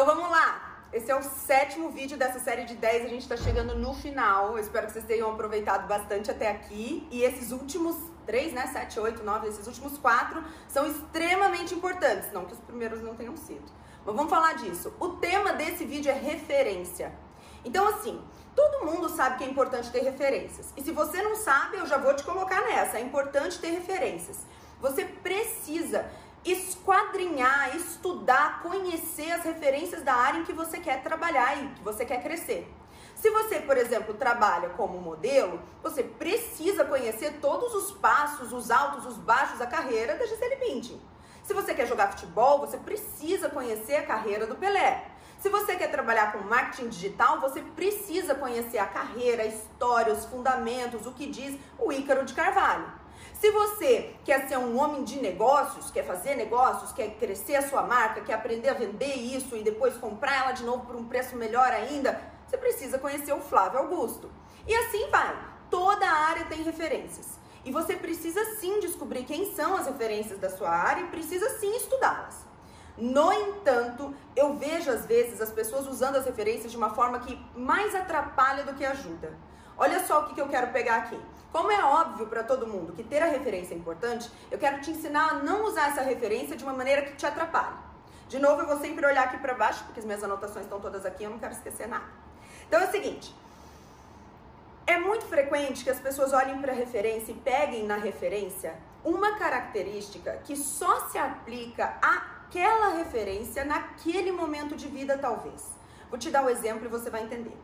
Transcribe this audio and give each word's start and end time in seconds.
Então 0.00 0.14
vamos 0.14 0.30
lá! 0.30 0.86
Esse 0.94 1.10
é 1.10 1.14
o 1.14 1.22
sétimo 1.22 1.90
vídeo 1.90 2.16
dessa 2.16 2.38
série 2.38 2.64
de 2.64 2.74
10, 2.74 3.04
a 3.04 3.08
gente 3.08 3.20
está 3.20 3.36
chegando 3.36 3.74
no 3.74 3.92
final. 3.92 4.52
Eu 4.52 4.58
espero 4.58 4.86
que 4.86 4.94
vocês 4.94 5.04
tenham 5.04 5.30
aproveitado 5.30 5.86
bastante 5.86 6.30
até 6.30 6.50
aqui. 6.50 7.06
E 7.10 7.22
esses 7.22 7.52
últimos 7.52 7.96
três, 8.24 8.50
né? 8.54 8.66
Sete, 8.68 8.98
oito, 8.98 9.22
nove, 9.22 9.48
esses 9.48 9.66
últimos 9.66 9.98
quatro 9.98 10.42
são 10.68 10.86
extremamente 10.86 11.74
importantes. 11.74 12.32
Não 12.32 12.46
que 12.46 12.54
os 12.54 12.60
primeiros 12.60 13.02
não 13.02 13.14
tenham 13.14 13.36
sido. 13.36 13.70
Mas 14.06 14.16
vamos 14.16 14.30
falar 14.30 14.54
disso. 14.54 14.90
O 14.98 15.08
tema 15.10 15.52
desse 15.52 15.84
vídeo 15.84 16.10
é 16.10 16.14
referência. 16.14 17.12
Então, 17.62 17.86
assim, 17.86 18.18
todo 18.56 18.86
mundo 18.86 19.10
sabe 19.10 19.36
que 19.36 19.44
é 19.44 19.48
importante 19.48 19.90
ter 19.90 20.02
referências. 20.02 20.72
E 20.78 20.82
se 20.82 20.92
você 20.92 21.20
não 21.20 21.36
sabe, 21.36 21.76
eu 21.76 21.84
já 21.84 21.98
vou 21.98 22.16
te 22.16 22.24
colocar 22.24 22.62
nessa. 22.62 22.96
É 22.96 23.02
importante 23.02 23.58
ter 23.58 23.68
referências. 23.68 24.46
Você 24.80 25.04
precisa 25.04 26.10
esquadrinhar, 26.44 27.76
estudar, 27.76 28.62
conhecer 28.62 29.30
as 29.32 29.44
referências 29.44 30.02
da 30.02 30.14
área 30.14 30.40
em 30.40 30.44
que 30.44 30.52
você 30.52 30.78
quer 30.78 31.02
trabalhar 31.02 31.62
e 31.62 31.68
que 31.68 31.82
você 31.82 32.04
quer 32.04 32.22
crescer. 32.22 32.72
Se 33.14 33.28
você, 33.30 33.60
por 33.60 33.76
exemplo, 33.76 34.14
trabalha 34.14 34.70
como 34.70 34.98
modelo, 34.98 35.60
você 35.82 36.02
precisa 36.02 36.84
conhecer 36.86 37.38
todos 37.40 37.74
os 37.74 37.92
passos, 37.92 38.50
os 38.50 38.70
altos, 38.70 39.04
os 39.04 39.18
baixos 39.18 39.58
da 39.58 39.66
carreira 39.66 40.16
da 40.16 40.24
Gisele 40.24 40.56
Bündchen. 40.56 41.00
Se 41.42 41.52
você 41.52 41.74
quer 41.74 41.86
jogar 41.86 42.12
futebol, 42.12 42.60
você 42.60 42.78
precisa 42.78 43.50
conhecer 43.50 43.96
a 43.96 44.06
carreira 44.06 44.46
do 44.46 44.56
Pelé. 44.56 45.06
Se 45.38 45.48
você 45.48 45.76
quer 45.76 45.90
trabalhar 45.90 46.32
com 46.32 46.38
marketing 46.38 46.88
digital, 46.88 47.40
você 47.40 47.60
precisa 47.60 48.34
conhecer 48.34 48.78
a 48.78 48.86
carreira, 48.86 49.42
a 49.42 49.46
história, 49.46 50.12
os 50.12 50.24
fundamentos, 50.24 51.06
o 51.06 51.12
que 51.12 51.26
diz 51.26 51.58
o 51.78 51.92
Ícaro 51.92 52.24
de 52.24 52.34
Carvalho. 52.34 52.86
Se 53.40 53.50
você 53.50 54.14
quer 54.24 54.48
ser 54.48 54.58
um 54.58 54.78
homem 54.78 55.02
de 55.02 55.20
negócios, 55.20 55.90
quer 55.90 56.04
fazer 56.04 56.34
negócios, 56.34 56.92
quer 56.92 57.16
crescer 57.16 57.56
a 57.56 57.68
sua 57.68 57.82
marca, 57.82 58.20
quer 58.20 58.34
aprender 58.34 58.68
a 58.68 58.74
vender 58.74 59.14
isso 59.14 59.56
e 59.56 59.62
depois 59.62 59.96
comprar 59.96 60.36
ela 60.36 60.52
de 60.52 60.62
novo 60.62 60.84
por 60.84 60.96
um 60.96 61.04
preço 61.04 61.36
melhor 61.36 61.72
ainda, 61.72 62.20
você 62.46 62.58
precisa 62.58 62.98
conhecer 62.98 63.32
o 63.32 63.40
Flávio 63.40 63.78
Augusto. 63.78 64.30
E 64.66 64.74
assim 64.74 65.08
vai. 65.10 65.34
Toda 65.70 66.06
área 66.06 66.44
tem 66.46 66.62
referências. 66.62 67.38
E 67.64 67.70
você 67.70 67.94
precisa 67.94 68.44
sim 68.56 68.80
descobrir 68.80 69.24
quem 69.24 69.54
são 69.54 69.76
as 69.76 69.86
referências 69.86 70.38
da 70.38 70.50
sua 70.50 70.70
área 70.70 71.02
e 71.02 71.08
precisa 71.08 71.48
sim 71.58 71.76
estudá-las. 71.76 72.44
No 72.96 73.32
entanto, 73.32 74.14
eu 74.36 74.54
vejo 74.54 74.90
às 74.90 75.06
vezes 75.06 75.40
as 75.40 75.50
pessoas 75.50 75.86
usando 75.86 76.16
as 76.16 76.26
referências 76.26 76.70
de 76.70 76.76
uma 76.76 76.90
forma 76.90 77.20
que 77.20 77.38
mais 77.54 77.94
atrapalha 77.94 78.64
do 78.64 78.74
que 78.74 78.84
ajuda. 78.84 79.32
Olha 79.76 80.04
só 80.06 80.20
o 80.20 80.26
que, 80.26 80.34
que 80.34 80.40
eu 80.40 80.48
quero 80.48 80.72
pegar 80.72 80.96
aqui. 80.96 81.18
Como 81.52 81.70
é 81.70 81.84
óbvio 81.84 82.26
para 82.26 82.44
todo 82.44 82.66
mundo 82.66 82.92
que 82.92 83.02
ter 83.02 83.22
a 83.22 83.26
referência 83.26 83.74
é 83.74 83.76
importante, 83.76 84.30
eu 84.50 84.58
quero 84.58 84.80
te 84.80 84.90
ensinar 84.90 85.30
a 85.30 85.34
não 85.34 85.64
usar 85.64 85.88
essa 85.88 86.02
referência 86.02 86.56
de 86.56 86.62
uma 86.62 86.72
maneira 86.72 87.02
que 87.02 87.16
te 87.16 87.26
atrapalhe. 87.26 87.76
De 88.28 88.38
novo, 88.38 88.62
eu 88.62 88.66
vou 88.66 88.78
sempre 88.78 89.04
olhar 89.04 89.24
aqui 89.24 89.38
para 89.38 89.54
baixo, 89.54 89.82
porque 89.84 89.98
as 89.98 90.06
minhas 90.06 90.22
anotações 90.22 90.64
estão 90.64 90.80
todas 90.80 91.04
aqui, 91.04 91.24
eu 91.24 91.30
não 91.30 91.38
quero 91.38 91.52
esquecer 91.52 91.88
nada. 91.88 92.04
Então 92.68 92.80
é 92.80 92.86
o 92.86 92.90
seguinte, 92.90 93.34
é 94.86 94.98
muito 94.98 95.24
frequente 95.26 95.82
que 95.82 95.90
as 95.90 95.98
pessoas 95.98 96.32
olhem 96.32 96.60
para 96.60 96.72
a 96.72 96.74
referência 96.74 97.32
e 97.32 97.34
peguem 97.34 97.84
na 97.84 97.96
referência 97.96 98.74
uma 99.04 99.36
característica 99.36 100.40
que 100.44 100.56
só 100.56 101.08
se 101.08 101.18
aplica 101.18 101.96
àquela 102.00 102.96
referência 102.96 103.64
naquele 103.64 104.30
momento 104.30 104.76
de 104.76 104.86
vida, 104.86 105.18
talvez. 105.18 105.64
Vou 106.08 106.18
te 106.18 106.30
dar 106.30 106.44
um 106.44 106.48
exemplo 106.48 106.84
e 106.84 106.88
você 106.88 107.10
vai 107.10 107.22
entender. 107.22 107.56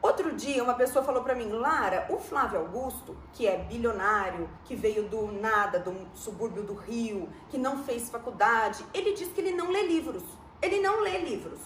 Outro 0.00 0.32
dia, 0.36 0.62
uma 0.62 0.74
pessoa 0.74 1.04
falou 1.04 1.24
para 1.24 1.34
mim, 1.34 1.50
Lara, 1.50 2.06
o 2.08 2.18
Flávio 2.18 2.60
Augusto, 2.60 3.16
que 3.32 3.48
é 3.48 3.56
bilionário, 3.58 4.48
que 4.64 4.76
veio 4.76 5.08
do 5.08 5.32
nada, 5.32 5.80
do 5.80 5.92
subúrbio 6.14 6.62
do 6.62 6.74
Rio, 6.74 7.28
que 7.50 7.58
não 7.58 7.82
fez 7.82 8.08
faculdade, 8.08 8.84
ele 8.94 9.12
diz 9.14 9.28
que 9.32 9.40
ele 9.40 9.56
não 9.56 9.70
lê 9.70 9.82
livros. 9.82 10.22
Ele 10.62 10.80
não 10.80 11.00
lê 11.00 11.18
livros. 11.18 11.58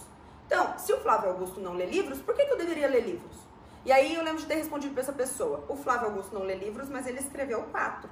Então, 0.47 0.77
se 0.79 0.91
o 0.91 0.99
Flávio 0.99 1.29
Augusto 1.29 1.59
não 1.59 1.75
lê 1.75 1.85
livros, 1.85 2.21
por 2.21 2.35
que, 2.35 2.45
que 2.45 2.53
eu 2.53 2.57
deveria 2.57 2.87
ler 2.87 3.05
livros? 3.05 3.37
E 3.85 3.91
aí 3.91 4.15
eu 4.15 4.23
lembro 4.23 4.39
de 4.39 4.47
ter 4.47 4.55
respondido 4.55 4.93
para 4.93 5.03
essa 5.03 5.13
pessoa: 5.13 5.63
o 5.67 5.75
Flávio 5.75 6.07
Augusto 6.07 6.33
não 6.33 6.43
lê 6.43 6.55
livros, 6.55 6.89
mas 6.89 7.05
ele 7.05 7.19
escreveu 7.19 7.63
quatro. 7.71 8.09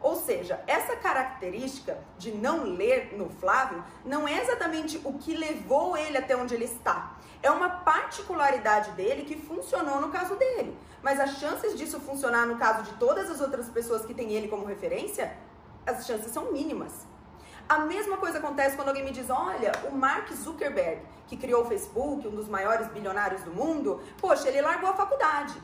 Ou 0.00 0.16
seja, 0.16 0.62
essa 0.66 0.96
característica 0.96 1.98
de 2.18 2.32
não 2.32 2.64
ler 2.64 3.16
no 3.16 3.28
Flávio 3.28 3.82
não 4.04 4.26
é 4.28 4.40
exatamente 4.40 5.00
o 5.04 5.14
que 5.14 5.36
levou 5.36 5.96
ele 5.96 6.18
até 6.18 6.36
onde 6.36 6.54
ele 6.54 6.64
está. 6.64 7.16
É 7.42 7.50
uma 7.50 7.68
particularidade 7.68 8.90
dele 8.92 9.24
que 9.24 9.36
funcionou 9.36 10.00
no 10.00 10.10
caso 10.10 10.36
dele. 10.36 10.76
Mas 11.02 11.20
as 11.20 11.38
chances 11.38 11.76
disso 11.76 12.00
funcionar 12.00 12.46
no 12.46 12.56
caso 12.56 12.82
de 12.82 12.92
todas 12.98 13.30
as 13.30 13.40
outras 13.40 13.68
pessoas 13.68 14.04
que 14.04 14.14
têm 14.14 14.32
ele 14.32 14.48
como 14.48 14.66
referência, 14.66 15.36
as 15.86 16.06
chances 16.06 16.32
são 16.32 16.52
mínimas. 16.52 17.06
A 17.68 17.80
mesma 17.80 18.16
coisa 18.16 18.38
acontece 18.38 18.76
quando 18.76 18.88
alguém 18.88 19.04
me 19.04 19.10
diz: 19.10 19.28
olha, 19.28 19.72
o 19.90 19.94
Mark 19.94 20.32
Zuckerberg, 20.32 21.02
que 21.26 21.36
criou 21.36 21.62
o 21.62 21.66
Facebook, 21.66 22.26
um 22.26 22.34
dos 22.34 22.48
maiores 22.48 22.86
bilionários 22.88 23.42
do 23.42 23.50
mundo, 23.50 24.00
poxa, 24.20 24.48
ele 24.48 24.60
largou 24.60 24.90
a 24.90 24.94
faculdade. 24.94 25.54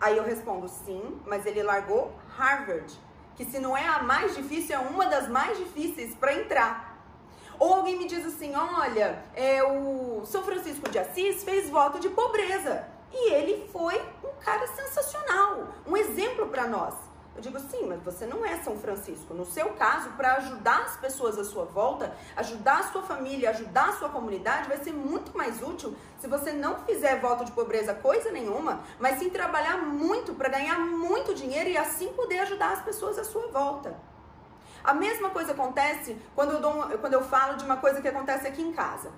Aí 0.00 0.16
eu 0.16 0.24
respondo: 0.24 0.68
sim, 0.68 1.20
mas 1.24 1.46
ele 1.46 1.62
largou 1.62 2.12
Harvard, 2.36 2.92
que 3.36 3.44
se 3.44 3.58
não 3.58 3.76
é 3.76 3.86
a 3.86 4.02
mais 4.02 4.34
difícil, 4.34 4.76
é 4.76 4.78
uma 4.78 5.06
das 5.06 5.28
mais 5.28 5.58
difíceis 5.58 6.14
para 6.14 6.34
entrar. 6.34 6.94
Ou 7.58 7.74
alguém 7.74 7.98
me 7.98 8.06
diz 8.06 8.24
assim: 8.26 8.54
olha, 8.54 9.22
é, 9.34 9.62
o 9.62 10.24
São 10.26 10.42
Francisco 10.42 10.88
de 10.90 10.98
Assis 10.98 11.44
fez 11.44 11.70
voto 11.70 11.98
de 11.98 12.08
pobreza. 12.08 12.86
E 13.12 13.32
ele 13.32 13.68
foi 13.72 14.00
um 14.24 14.40
cara 14.44 14.66
sensacional, 14.66 15.68
um 15.86 15.96
exemplo 15.96 16.48
para 16.48 16.66
nós. 16.66 16.94
Eu 17.36 17.42
digo 17.42 17.58
sim, 17.58 17.86
mas 17.86 18.00
você 18.02 18.26
não 18.26 18.46
é 18.46 18.62
São 18.62 18.78
Francisco. 18.78 19.34
No 19.34 19.44
seu 19.44 19.70
caso, 19.70 20.10
para 20.10 20.34
ajudar 20.36 20.82
as 20.82 20.96
pessoas 20.96 21.36
à 21.36 21.44
sua 21.44 21.64
volta, 21.64 22.14
ajudar 22.36 22.78
a 22.78 22.82
sua 22.84 23.02
família, 23.02 23.50
ajudar 23.50 23.88
a 23.88 23.92
sua 23.94 24.08
comunidade, 24.08 24.68
vai 24.68 24.78
ser 24.78 24.92
muito 24.92 25.36
mais 25.36 25.60
útil 25.60 25.96
se 26.20 26.28
você 26.28 26.52
não 26.52 26.84
fizer 26.84 27.20
voto 27.20 27.44
de 27.44 27.50
pobreza 27.50 27.92
coisa 27.92 28.30
nenhuma, 28.30 28.80
mas 29.00 29.18
sim 29.18 29.30
trabalhar 29.30 29.78
muito 29.78 30.32
para 30.34 30.48
ganhar 30.48 30.78
muito 30.78 31.34
dinheiro 31.34 31.68
e 31.68 31.76
assim 31.76 32.12
poder 32.12 32.38
ajudar 32.40 32.72
as 32.72 32.82
pessoas 32.82 33.18
à 33.18 33.24
sua 33.24 33.48
volta. 33.48 33.96
A 34.84 34.94
mesma 34.94 35.30
coisa 35.30 35.52
acontece 35.52 36.16
quando 36.34 36.52
eu, 36.52 36.60
dou, 36.60 36.72
quando 37.00 37.14
eu 37.14 37.22
falo 37.22 37.56
de 37.56 37.64
uma 37.64 37.78
coisa 37.78 38.00
que 38.00 38.08
acontece 38.08 38.46
aqui 38.46 38.62
em 38.62 38.72
casa. 38.72 39.10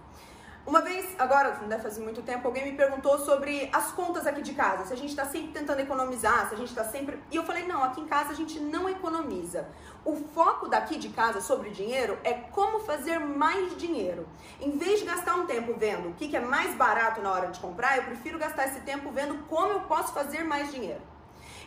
Uma 0.66 0.80
vez, 0.80 1.14
agora, 1.16 1.56
não 1.60 1.68
deve 1.68 1.84
fazer 1.84 2.00
muito 2.00 2.22
tempo, 2.22 2.48
alguém 2.48 2.64
me 2.64 2.76
perguntou 2.76 3.20
sobre 3.20 3.70
as 3.72 3.92
contas 3.92 4.26
aqui 4.26 4.42
de 4.42 4.52
casa, 4.52 4.84
se 4.84 4.92
a 4.92 4.96
gente 4.96 5.10
está 5.10 5.24
sempre 5.24 5.52
tentando 5.52 5.78
economizar, 5.78 6.48
se 6.48 6.54
a 6.54 6.58
gente 6.58 6.70
está 6.70 6.82
sempre. 6.82 7.22
E 7.30 7.36
eu 7.36 7.44
falei, 7.44 7.55
aqui 7.86 8.00
em 8.00 8.06
casa 8.06 8.30
a 8.32 8.34
gente 8.34 8.58
não 8.60 8.88
economiza. 8.88 9.68
O 10.04 10.14
foco 10.14 10.68
daqui 10.68 10.98
de 10.98 11.08
casa 11.08 11.40
sobre 11.40 11.70
dinheiro 11.70 12.18
é 12.22 12.32
como 12.32 12.80
fazer 12.80 13.18
mais 13.18 13.76
dinheiro. 13.76 14.28
Em 14.60 14.78
vez 14.78 15.00
de 15.00 15.06
gastar 15.06 15.34
um 15.34 15.46
tempo 15.46 15.74
vendo 15.76 16.10
o 16.10 16.14
que, 16.14 16.36
é 16.36 16.40
mais 16.40 16.74
barato 16.74 17.20
na 17.20 17.32
hora 17.32 17.48
de 17.48 17.58
comprar, 17.58 17.96
eu 17.96 18.04
prefiro 18.04 18.38
gastar 18.38 18.66
esse 18.66 18.80
tempo 18.80 19.10
vendo 19.10 19.46
como 19.48 19.72
eu 19.72 19.80
posso 19.80 20.12
fazer 20.12 20.44
mais 20.44 20.72
dinheiro. 20.72 21.00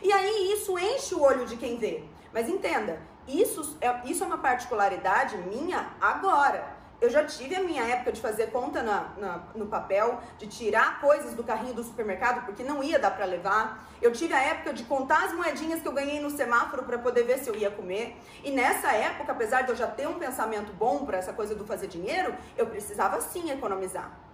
E 0.02 0.10
aí 0.12 0.52
isso 0.52 0.78
enche 0.78 1.14
o 1.14 1.20
olho 1.20 1.44
de 1.44 1.56
quem 1.56 1.76
vê. 1.76 2.04
Mas 2.32 2.48
entenda, 2.48 3.02
isso 3.28 3.76
é, 3.80 4.00
isso 4.06 4.24
é 4.24 4.26
uma 4.26 4.38
particularidade 4.38 5.36
minha 5.36 5.90
agora 6.00 6.79
eu 7.00 7.08
já 7.08 7.24
tive 7.24 7.54
a 7.56 7.62
minha 7.62 7.82
época 7.82 8.12
de 8.12 8.20
fazer 8.20 8.50
conta 8.50 8.82
na, 8.82 9.12
na, 9.16 9.42
no 9.54 9.66
papel, 9.66 10.20
de 10.38 10.46
tirar 10.46 11.00
coisas 11.00 11.34
do 11.34 11.42
carrinho 11.42 11.72
do 11.72 11.82
supermercado 11.82 12.44
porque 12.44 12.62
não 12.62 12.82
ia 12.82 12.98
dar 12.98 13.10
para 13.12 13.24
levar. 13.24 13.88
Eu 14.02 14.12
tive 14.12 14.34
a 14.34 14.42
época 14.42 14.74
de 14.74 14.84
contar 14.84 15.24
as 15.24 15.32
moedinhas 15.32 15.80
que 15.80 15.88
eu 15.88 15.92
ganhei 15.92 16.20
no 16.20 16.30
semáforo 16.30 16.82
para 16.82 16.98
poder 16.98 17.24
ver 17.24 17.38
se 17.38 17.48
eu 17.48 17.54
ia 17.54 17.70
comer. 17.70 18.16
E 18.44 18.50
nessa 18.50 18.92
época, 18.92 19.32
apesar 19.32 19.62
de 19.62 19.70
eu 19.70 19.76
já 19.76 19.86
ter 19.86 20.06
um 20.06 20.18
pensamento 20.18 20.72
bom 20.72 21.06
para 21.06 21.18
essa 21.18 21.32
coisa 21.32 21.54
do 21.54 21.64
fazer 21.64 21.86
dinheiro, 21.86 22.34
eu 22.56 22.66
precisava 22.66 23.20
sim 23.20 23.50
economizar. 23.50 24.30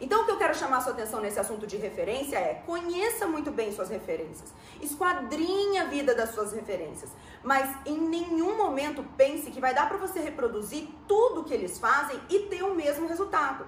Então, 0.00 0.22
o 0.22 0.24
que 0.24 0.30
eu 0.30 0.38
quero 0.38 0.54
chamar 0.54 0.80
sua 0.80 0.92
atenção 0.92 1.20
nesse 1.20 1.38
assunto 1.38 1.66
de 1.66 1.76
referência 1.76 2.36
é 2.36 2.62
conheça 2.64 3.26
muito 3.26 3.50
bem 3.50 3.70
suas 3.70 3.90
referências, 3.90 4.50
esquadrinhe 4.80 5.78
a 5.78 5.84
vida 5.84 6.14
das 6.14 6.30
suas 6.30 6.52
referências, 6.52 7.10
mas 7.42 7.74
em 7.86 7.98
nenhum 7.98 8.56
momento 8.56 9.04
pense 9.16 9.50
que 9.50 9.60
vai 9.60 9.74
dar 9.74 9.88
para 9.88 9.98
você 9.98 10.20
reproduzir 10.20 10.88
tudo 11.08 11.44
que 11.44 11.54
eles 11.54 11.78
fazem 11.78 12.20
e 12.28 12.40
ter 12.40 12.62
o 12.62 12.74
mesmo 12.74 13.06
resultado. 13.06 13.66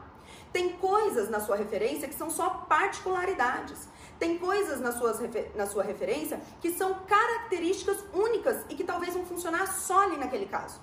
Tem 0.53 0.71
coisas 0.75 1.31
na 1.31 1.41
sua 1.41 1.57
referência 1.57 2.07
que 2.07 2.15
são 2.15 2.29
só 2.29 2.51
particularidades. 2.69 3.89
Tem 4.19 4.39
coisas 4.39 4.81
na, 4.81 4.93
suas, 4.93 5.19
na 5.55 5.67
sua 5.67 5.83
referência 5.83 6.41
que 6.61 6.71
são 6.73 6.95
características 7.07 8.05
únicas 8.13 8.65
e 8.69 8.75
que 8.75 8.85
talvez 8.85 9.15
vão 9.15 9.25
funcionar 9.25 9.67
só 9.67 10.03
ali 10.03 10.17
naquele 10.17 10.47
caso. 10.47 10.81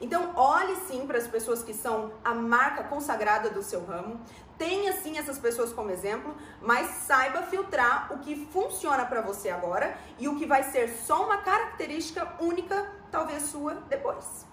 Então, 0.00 0.32
olhe 0.36 0.76
sim 0.88 1.06
para 1.06 1.18
as 1.18 1.26
pessoas 1.26 1.62
que 1.62 1.72
são 1.72 2.12
a 2.24 2.34
marca 2.34 2.84
consagrada 2.84 3.50
do 3.50 3.62
seu 3.62 3.84
ramo. 3.84 4.20
Tenha 4.58 4.92
sim 4.94 5.18
essas 5.18 5.38
pessoas 5.38 5.72
como 5.72 5.90
exemplo, 5.90 6.34
mas 6.62 6.88
saiba 6.88 7.42
filtrar 7.42 8.12
o 8.12 8.18
que 8.18 8.46
funciona 8.52 9.04
para 9.04 9.20
você 9.20 9.50
agora 9.50 9.96
e 10.18 10.28
o 10.28 10.36
que 10.36 10.46
vai 10.46 10.62
ser 10.62 10.88
só 10.88 11.24
uma 11.24 11.38
característica 11.38 12.36
única, 12.40 12.90
talvez 13.10 13.44
sua, 13.44 13.74
depois. 13.88 14.46